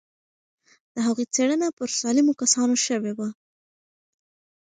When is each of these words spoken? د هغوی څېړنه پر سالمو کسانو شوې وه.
د 0.93 0.95
هغوی 1.07 1.25
څېړنه 1.35 1.67
پر 1.77 1.89
سالمو 1.99 2.33
کسانو 2.41 2.75
شوې 2.85 3.13
وه. 3.17 3.29